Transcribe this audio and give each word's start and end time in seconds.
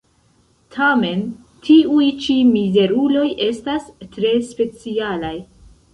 Tamen 0.75 1.19
tiuj 1.67 2.07
ĉi 2.25 2.37
mizeruloj 2.55 3.29
estas 3.49 3.89
tre 4.17 4.33
specialaj. 4.53 5.35